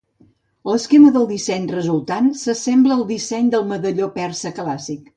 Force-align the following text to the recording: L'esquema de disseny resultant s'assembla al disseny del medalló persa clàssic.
L'esquema 0.69 1.11
de 1.17 1.21
disseny 1.33 1.69
resultant 1.73 2.31
s'assembla 2.41 2.99
al 2.99 3.07
disseny 3.15 3.55
del 3.55 3.71
medalló 3.77 4.13
persa 4.21 4.59
clàssic. 4.63 5.09